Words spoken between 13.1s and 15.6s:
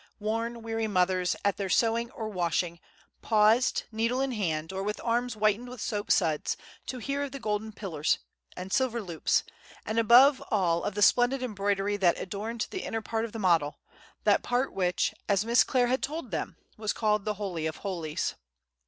of the model, that part which, as